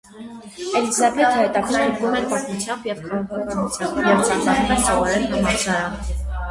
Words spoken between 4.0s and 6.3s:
և ցանկանում էր սովորել համալսարանում։